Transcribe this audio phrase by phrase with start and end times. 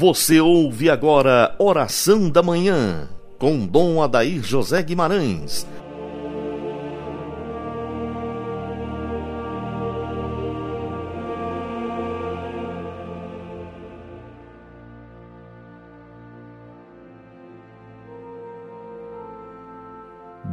[0.00, 3.06] Você ouve agora Oração da Manhã,
[3.38, 5.66] com Dom Adair José Guimarães.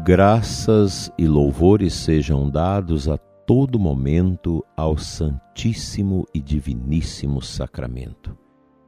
[0.03, 8.46] Graças e louvores sejam dados a todo momento ao Santíssimo e Diviníssimo Sacramento.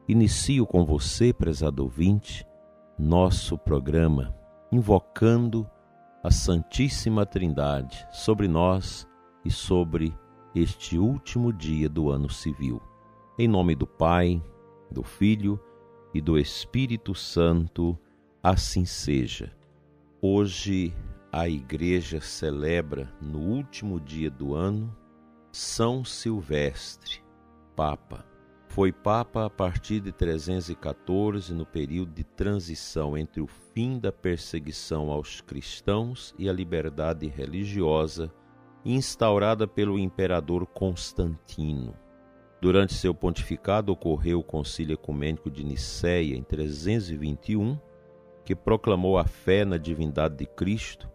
[0.09, 2.43] Inicio com você, prezado ouvinte,
[2.97, 4.35] nosso programa,
[4.71, 5.69] invocando
[6.23, 9.07] a Santíssima Trindade sobre nós
[9.45, 10.11] e sobre
[10.55, 12.81] este último dia do ano civil.
[13.37, 14.43] Em nome do Pai,
[14.89, 15.59] do Filho
[16.11, 17.95] e do Espírito Santo,
[18.41, 19.55] assim seja.
[20.19, 20.91] Hoje
[21.31, 24.91] a Igreja celebra, no último dia do ano,
[25.51, 27.21] São Silvestre,
[27.75, 28.27] Papa
[28.69, 35.09] foi Papa a partir de 314, no período de transição entre o fim da perseguição
[35.09, 38.31] aos cristãos e a liberdade religiosa
[38.85, 41.95] instaurada pelo imperador Constantino.
[42.61, 47.77] Durante seu pontificado ocorreu o Concílio Ecumênico de Nicéia em 321,
[48.45, 51.09] que proclamou a fé na divindade de Cristo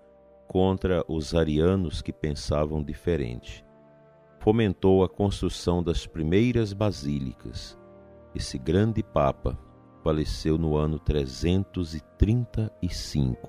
[0.48, 3.64] contra os arianos que pensavam diferente
[4.44, 7.78] fomentou a construção das primeiras basílicas.
[8.34, 9.58] Esse grande Papa
[10.02, 13.48] faleceu no ano 335.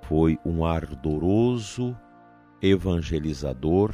[0.00, 1.94] Foi um ardoroso
[2.62, 3.92] evangelizador,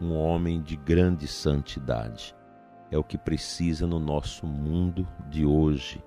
[0.00, 2.34] um homem de grande santidade.
[2.90, 6.02] É o que precisa no nosso mundo de hoje.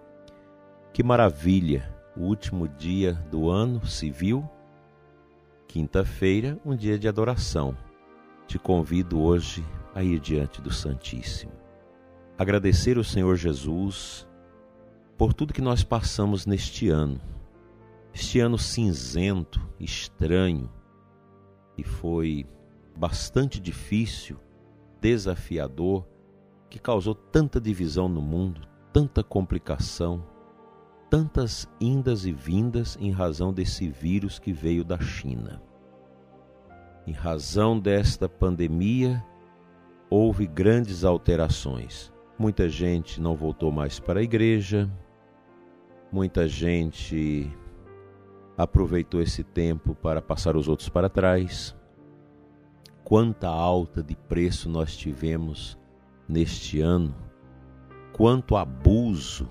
[0.92, 1.90] Que maravilha!
[2.18, 4.44] O último dia do ano civil,
[5.70, 7.78] quinta-feira, um dia de adoração
[8.48, 11.52] te convido hoje a ir diante do Santíssimo.
[12.38, 14.28] Agradecer ao Senhor Jesus
[15.18, 17.20] por tudo que nós passamos neste ano.
[18.14, 20.70] Este ano cinzento, estranho,
[21.78, 22.46] e foi
[22.96, 24.38] bastante difícil,
[25.00, 26.06] desafiador,
[26.70, 30.26] que causou tanta divisão no mundo, tanta complicação,
[31.10, 35.62] tantas indas e vindas em razão desse vírus que veio da China.
[37.08, 39.26] Em razão desta pandemia,
[40.08, 42.14] houve grandes alterações.
[42.38, 44.88] Muita gente não voltou mais para a igreja,
[46.12, 47.52] muita gente
[48.56, 51.76] aproveitou esse tempo para passar os outros para trás.
[53.04, 55.80] Quanta alta de preço nós tivemos
[56.30, 57.16] neste ano,
[58.14, 59.50] quanto abuso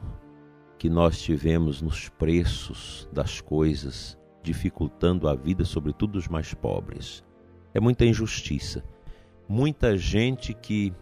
[0.79, 7.29] que nós tivemos nos preços das coisas, dificultando a vida, sobretudo dos mais pobres
[7.73, 8.85] é muita injustiça.
[9.49, 10.93] Muita gente que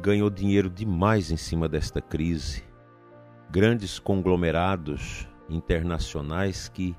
[0.00, 2.64] ganhou dinheiro demais em cima desta crise.
[3.50, 6.96] Grandes conglomerados internacionais que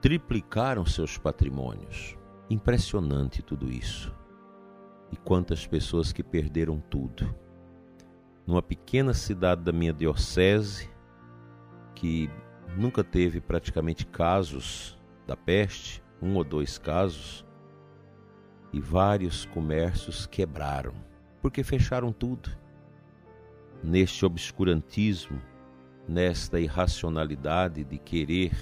[0.00, 2.16] triplicaram seus patrimônios.
[2.48, 4.14] Impressionante tudo isso.
[5.12, 7.34] E quantas pessoas que perderam tudo.
[8.46, 10.88] Numa pequena cidade da minha diocese,
[11.94, 12.30] que
[12.76, 17.44] nunca teve praticamente casos da peste, um ou dois casos,
[18.72, 20.92] e vários comércios quebraram,
[21.42, 22.50] porque fecharam tudo.
[23.82, 25.40] Neste obscurantismo,
[26.06, 28.52] nesta irracionalidade de querer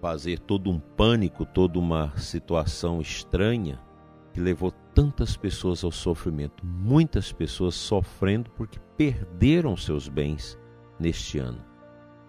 [0.00, 3.80] fazer todo um pânico, toda uma situação estranha
[4.32, 10.58] que levou tantas pessoas ao sofrimento, muitas pessoas sofrendo porque perderam seus bens
[10.98, 11.64] neste ano.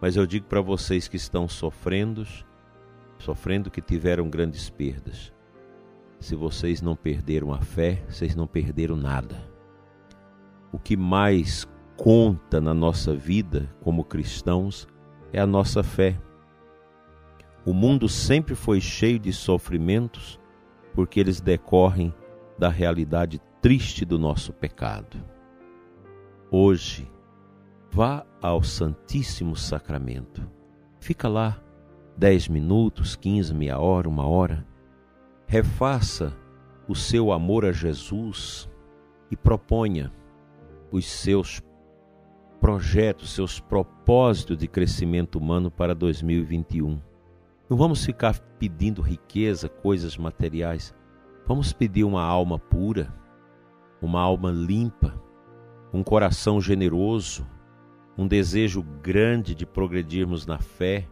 [0.01, 2.25] Mas eu digo para vocês que estão sofrendo,
[3.19, 5.31] sofrendo que tiveram grandes perdas
[6.19, 9.41] se vocês não perderam a fé, vocês não perderam nada.
[10.71, 14.87] O que mais conta na nossa vida como cristãos
[15.31, 16.19] é a nossa fé.
[17.65, 20.39] O mundo sempre foi cheio de sofrimentos
[20.93, 22.13] porque eles decorrem
[22.57, 25.17] da realidade triste do nosso pecado.
[26.51, 27.09] Hoje,
[27.91, 30.49] vá ao Santíssimo Sacramento.
[30.99, 31.61] Fica lá
[32.17, 34.67] dez minutos, quinze, meia hora, uma hora
[35.49, 36.37] refaça
[36.87, 38.69] o seu amor a Jesus
[39.31, 40.13] e proponha
[40.91, 41.59] os seus
[42.61, 47.01] projetos, seus propósitos de crescimento humano para 2021.
[47.67, 50.93] Não vamos ficar pedindo riqueza, coisas materiais.
[51.47, 53.11] Vamos pedir uma alma pura,
[53.99, 55.19] uma alma limpa,
[55.91, 57.43] um coração generoso,
[58.15, 61.07] um desejo grande de progredirmos na fé.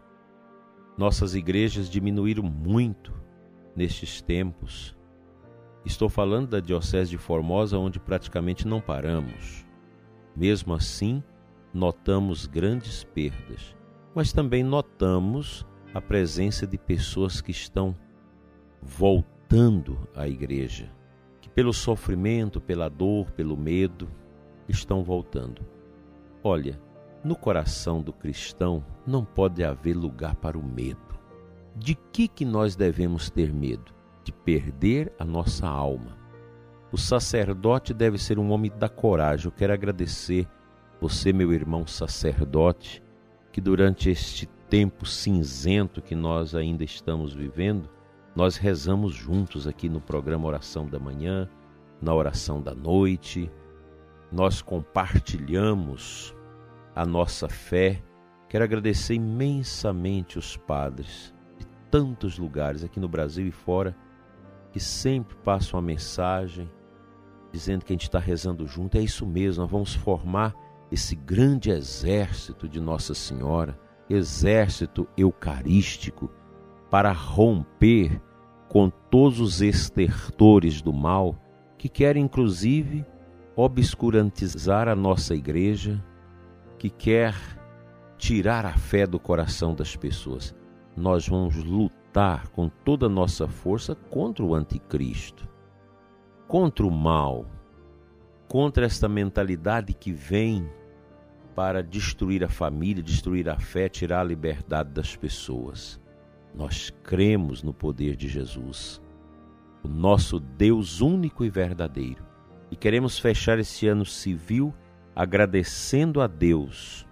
[0.96, 3.26] Nossas igrejas diminuíram muito
[3.78, 4.98] nestes tempos.
[5.86, 9.66] Estou falando da Diocese de Formosa, onde praticamente não paramos.
[10.36, 11.24] Mesmo assim,
[11.72, 13.76] notamos grandes perdas,
[14.16, 17.96] mas também notamos a presença de pessoas que estão
[18.82, 20.92] voltando à igreja,
[21.40, 24.10] que pelo sofrimento, pela dor, pelo medo,
[24.68, 25.62] estão voltando.
[26.44, 26.82] Olha,
[27.24, 31.07] no coração do cristão não pode haver lugar para o medo.
[31.80, 33.94] De que que nós devemos ter medo?
[34.24, 36.18] De perder a nossa alma.
[36.92, 39.46] O sacerdote deve ser um homem da coragem.
[39.46, 40.48] Eu quero agradecer
[41.00, 43.04] você, meu irmão sacerdote,
[43.52, 47.88] que durante este tempo cinzento que nós ainda estamos vivendo,
[48.36, 51.48] nós rezamos juntos aqui no programa Oração da Manhã,
[52.02, 53.52] na oração da noite,
[54.32, 56.36] nós compartilhamos
[56.96, 58.02] a nossa fé.
[58.50, 61.37] Quero agradecer imensamente os padres
[61.90, 63.96] tantos lugares aqui no Brasil e fora
[64.72, 66.70] que sempre passam a mensagem
[67.52, 68.98] dizendo que a gente está rezando junto.
[68.98, 70.54] É isso mesmo, nós vamos formar
[70.92, 73.78] esse grande exército de Nossa Senhora,
[74.10, 76.30] exército eucarístico,
[76.90, 78.22] para romper
[78.70, 81.36] com todos os estertores do mal
[81.78, 83.06] que querem, inclusive,
[83.56, 86.04] obscurantizar a nossa igreja,
[86.78, 87.36] que quer
[88.18, 90.56] tirar a fé do coração das pessoas.
[90.98, 95.48] Nós vamos lutar com toda a nossa força contra o anticristo,
[96.48, 97.46] contra o mal,
[98.48, 100.68] contra esta mentalidade que vem
[101.54, 106.02] para destruir a família, destruir a fé, tirar a liberdade das pessoas.
[106.56, 109.00] Nós cremos no poder de Jesus,
[109.84, 112.26] o nosso Deus único e verdadeiro.
[112.72, 114.74] E queremos fechar esse ano civil
[115.16, 117.06] agradecendo a Deus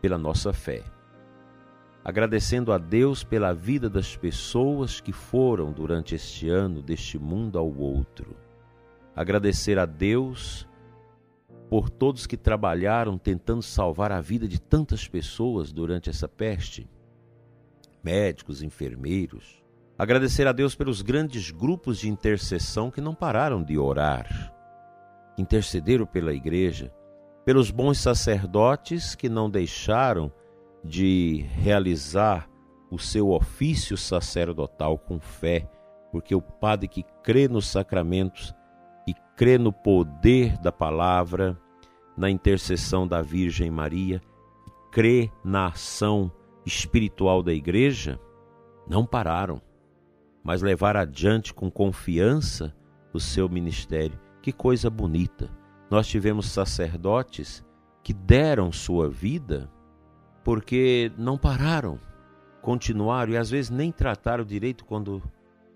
[0.00, 0.82] pela nossa fé.
[2.04, 7.72] Agradecendo a Deus pela vida das pessoas que foram durante este ano deste mundo ao
[7.72, 8.36] outro.
[9.14, 10.66] Agradecer a Deus
[11.70, 16.90] por todos que trabalharam tentando salvar a vida de tantas pessoas durante essa peste,
[18.02, 19.62] médicos, enfermeiros.
[19.96, 24.52] Agradecer a Deus pelos grandes grupos de intercessão que não pararam de orar,
[25.38, 26.92] intercederam pela igreja,
[27.44, 30.32] pelos bons sacerdotes que não deixaram
[30.84, 32.48] de realizar
[32.90, 35.68] o seu ofício sacerdotal com fé,
[36.10, 38.54] porque o padre que crê nos sacramentos
[39.06, 41.58] e crê no poder da palavra,
[42.16, 44.20] na intercessão da Virgem Maria,
[44.90, 46.30] crê na ação
[46.66, 48.20] espiritual da igreja,
[48.86, 49.60] não pararam,
[50.44, 52.74] mas levaram adiante com confiança
[53.12, 54.18] o seu ministério.
[54.42, 55.48] Que coisa bonita!
[55.90, 57.64] Nós tivemos sacerdotes
[58.02, 59.70] que deram sua vida
[60.44, 61.98] porque não pararam,
[62.60, 65.22] continuaram e às vezes nem trataram direito quando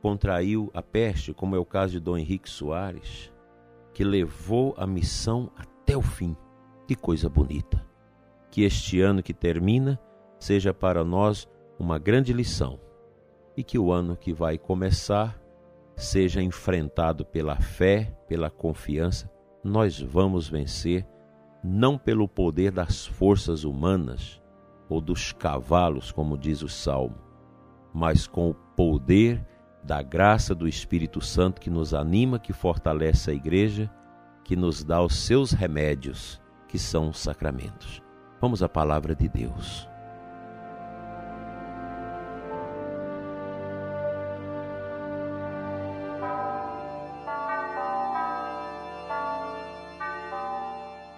[0.00, 3.32] contraiu a peste, como é o caso de Dom Henrique Soares,
[3.92, 6.36] que levou a missão até o fim.
[6.86, 7.84] Que coisa bonita!
[8.50, 9.98] Que este ano que termina
[10.38, 11.48] seja para nós
[11.78, 12.78] uma grande lição
[13.56, 15.40] e que o ano que vai começar
[15.96, 19.30] seja enfrentado pela fé, pela confiança.
[19.64, 21.06] Nós vamos vencer
[21.64, 24.40] não pelo poder das forças humanas
[24.88, 27.16] ou dos cavalos, como diz o salmo,
[27.92, 29.44] mas com o poder
[29.82, 33.90] da graça do Espírito Santo que nos anima, que fortalece a igreja,
[34.44, 38.02] que nos dá os seus remédios, que são os sacramentos.
[38.40, 39.88] Vamos à palavra de Deus.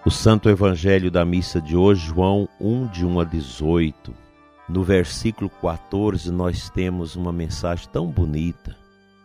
[0.09, 4.29] O Santo Evangelho da missa de hoje, João 1, de 1 a 18
[4.69, 8.77] no versículo 14, nós temos uma mensagem tão bonita.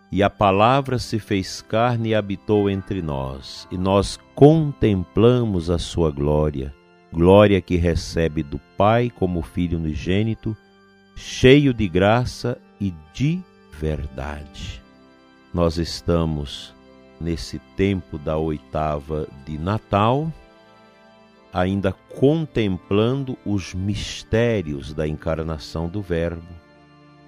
[0.10, 6.12] E a palavra se fez carne e habitou entre nós, e nós contemplamos a sua
[6.12, 6.74] glória,
[7.12, 10.56] glória que recebe do Pai como Filho unigênito,
[11.16, 13.42] cheio de graça e de
[13.78, 14.82] verdade.
[15.54, 16.74] Nós estamos
[17.20, 20.32] nesse tempo da oitava de Natal,
[21.54, 26.42] ainda contemplando os mistérios da encarnação do Verbo.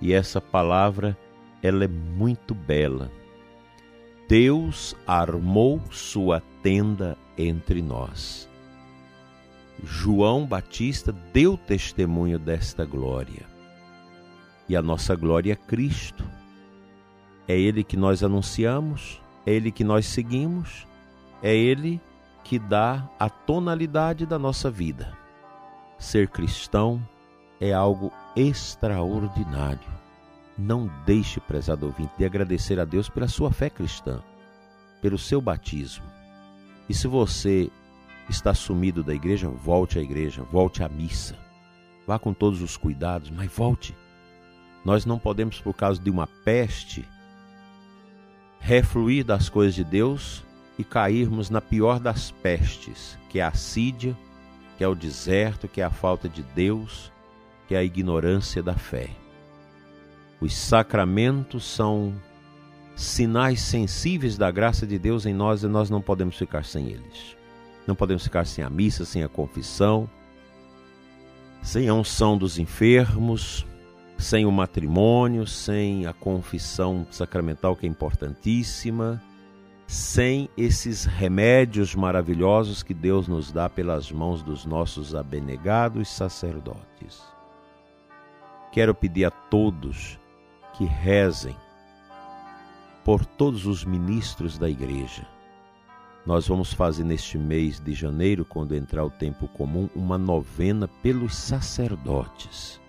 [0.01, 1.15] E essa palavra,
[1.62, 3.12] ela é muito bela.
[4.27, 8.50] Deus armou sua tenda entre nós.
[9.84, 13.46] João Batista deu testemunho desta glória.
[14.67, 16.25] E a nossa glória é Cristo.
[17.48, 20.88] É Ele que nós anunciamos, é Ele que nós seguimos,
[21.44, 22.01] é Ele
[22.46, 25.12] que dá a tonalidade da nossa vida.
[25.98, 27.02] Ser cristão
[27.60, 29.90] é algo extraordinário.
[30.56, 34.22] Não deixe, prezado ouvinte, de agradecer a Deus pela sua fé cristã,
[35.02, 36.06] pelo seu batismo.
[36.88, 37.72] E se você
[38.30, 41.36] está sumido da igreja, volte à igreja, volte à missa.
[42.06, 43.98] Vá com todos os cuidados, mas volte.
[44.86, 47.08] Nós não podemos, por causa de uma peste,
[48.60, 50.46] refluir das coisas de Deus
[50.77, 54.15] e cairmos na pior das pestes, que é a assídia,
[54.77, 57.12] que é o deserto, que é a falta de Deus,
[57.67, 59.10] que é a ignorância da fé.
[60.39, 62.13] Os sacramentos são
[62.96, 67.36] sinais sensíveis da graça de Deus em nós e nós não podemos ficar sem eles.
[67.88, 70.10] Não podemos ficar sem a missa, sem a confissão,
[71.62, 73.65] sem a unção dos enfermos,
[74.17, 79.22] sem o matrimônio, sem a confissão sacramental que é importantíssima,
[79.88, 87.22] sem esses remédios maravilhosos que Deus nos dá pelas mãos dos nossos abnegados sacerdotes.
[88.72, 90.20] Quero pedir a todos
[90.74, 91.56] que rezem
[93.04, 95.25] por todos os ministros da igreja.
[96.25, 101.36] Nós vamos fazer neste mês de janeiro, quando entrar o tempo comum, uma novena pelos
[101.36, 102.82] sacerdotes.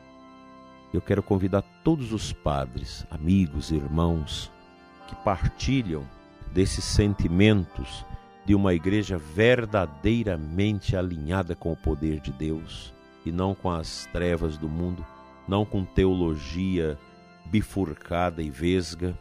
[0.93, 4.51] Eu quero convidar todos os padres, amigos, irmãos
[5.07, 6.05] que partilham
[6.53, 8.05] desses sentimentos
[8.45, 14.57] de uma igreja verdadeiramente alinhada com o poder de Deus e não com as trevas
[14.57, 15.05] do mundo,
[15.49, 16.97] não com teologia
[17.47, 19.19] bifurcada e vesga,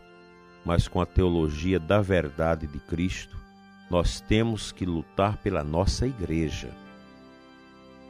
[0.63, 3.38] mas com a teologia da verdade de Cristo,
[3.89, 6.70] nós temos que lutar pela nossa igreja.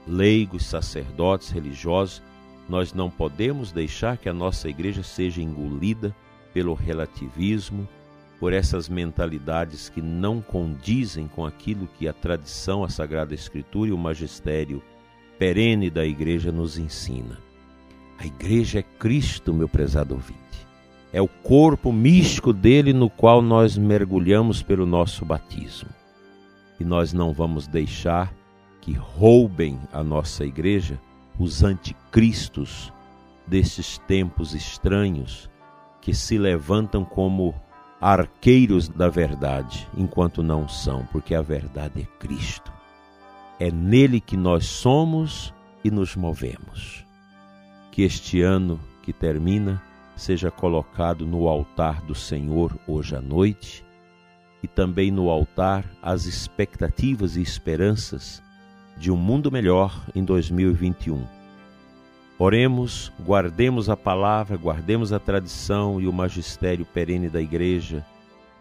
[0.08, 2.22] Leigos, sacerdotes, religiosos,
[2.68, 6.16] nós não podemos deixar que a nossa igreja seja engolida
[6.54, 7.88] pelo relativismo,
[8.40, 13.94] por essas mentalidades que não condizem com aquilo que a tradição, a Sagrada Escritura e
[13.94, 14.84] o magistério
[15.40, 17.38] perene da igreja nos ensina.
[18.18, 20.40] A igreja é Cristo, meu prezado ouvinte.
[21.12, 25.90] É o corpo místico dele no qual nós mergulhamos pelo nosso batismo.
[26.80, 28.34] E nós não vamos deixar
[28.82, 31.00] que roubem a nossa igreja
[31.40, 32.92] os anticristos
[33.48, 35.50] desses tempos estranhos
[36.02, 37.56] que se levantam como
[38.06, 42.72] arqueiros da verdade, enquanto não são, porque a verdade é Cristo.
[43.60, 45.52] É nele que nós somos
[45.84, 47.04] e nos movemos
[47.92, 49.82] que este ano que termina
[50.16, 53.84] seja colocado no altar do Senhor hoje à noite
[54.62, 58.44] e também no altar as expectativas e esperanças
[58.98, 61.26] de um mundo melhor em 2021.
[62.38, 68.06] Oremos, guardemos a palavra, guardemos a tradição e o magistério perene da Igreja,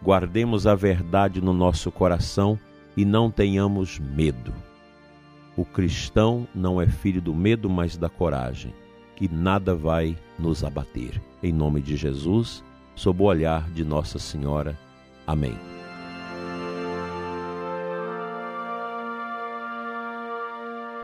[0.01, 2.57] guardemos a verdade no nosso coração
[2.95, 4.53] e não tenhamos medo.
[5.57, 8.73] O cristão não é filho do medo, mas da coragem
[9.15, 11.21] que nada vai nos abater.
[11.41, 12.63] Em nome de Jesus,
[12.95, 14.77] sob o olhar de Nossa Senhora.
[15.25, 15.74] Amém.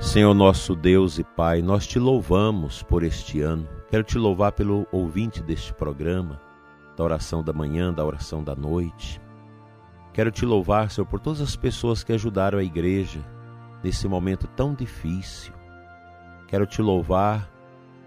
[0.01, 3.70] Senhor nosso Deus e Pai, nós te louvamos por este ano.
[3.88, 6.41] Quero te louvar pelo ouvinte deste programa,
[6.98, 9.22] da oração da manhã, da oração da noite.
[10.12, 13.24] Quero te louvar, Senhor, por todas as pessoas que ajudaram a igreja
[13.84, 15.53] nesse momento tão difícil.
[16.48, 17.50] Quero te louvar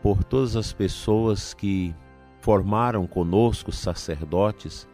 [0.03, 1.95] por todas as pessoas que
[2.41, 4.87] formaram conosco, sacerdotes,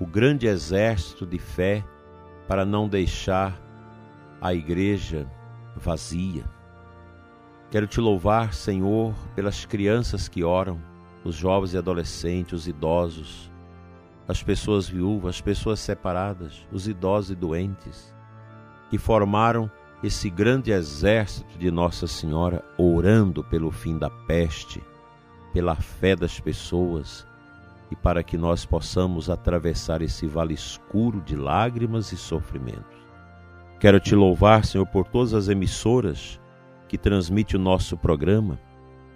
[0.00, 1.84] o grande exército de fé
[2.48, 3.58] para não deixar
[4.40, 5.30] a igreja
[5.80, 6.44] vazia.
[7.70, 10.80] Quero te louvar, Senhor, pelas crianças que oram,
[11.24, 13.50] os jovens e adolescentes, os idosos,
[14.26, 18.14] as pessoas viúvas, as pessoas separadas, os idosos e doentes,
[18.88, 19.70] que formaram
[20.02, 24.82] esse grande exército de Nossa Senhora orando pelo fim da peste,
[25.52, 27.26] pela fé das pessoas
[27.90, 32.99] e para que nós possamos atravessar esse vale escuro de lágrimas e sofrimentos.
[33.80, 36.38] Quero te louvar, Senhor, por todas as emissoras
[36.86, 38.60] que transmitem o nosso programa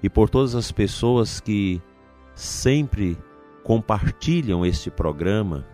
[0.03, 1.83] e por todas as pessoas que
[2.35, 3.19] sempre
[3.63, 5.67] compartilham este programa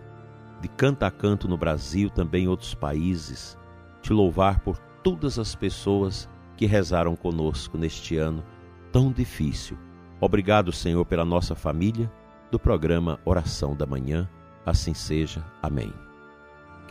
[0.59, 3.57] de canto a canto no Brasil, também em outros países.
[4.01, 8.43] Te louvar por todas as pessoas que rezaram conosco neste ano
[8.91, 9.77] tão difícil.
[10.19, 12.11] Obrigado, Senhor, pela nossa família
[12.51, 14.29] do programa Oração da Manhã.
[14.65, 15.41] Assim seja.
[15.63, 15.93] Amém.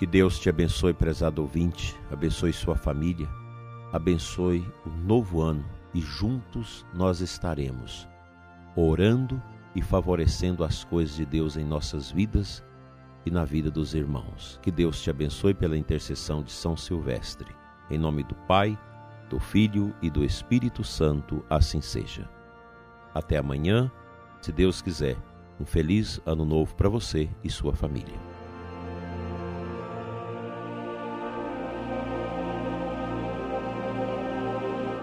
[0.01, 3.29] Que Deus te abençoe, prezado ouvinte, abençoe sua família,
[3.93, 8.09] abençoe o novo ano e juntos nós estaremos
[8.75, 9.43] orando
[9.77, 12.65] e favorecendo as coisas de Deus em nossas vidas
[13.27, 14.59] e na vida dos irmãos.
[14.63, 17.55] Que Deus te abençoe pela intercessão de São Silvestre.
[17.91, 18.79] Em nome do Pai,
[19.29, 22.27] do Filho e do Espírito Santo, assim seja.
[23.13, 23.93] Até amanhã,
[24.41, 25.19] se Deus quiser.
[25.61, 28.30] Um feliz ano novo para você e sua família.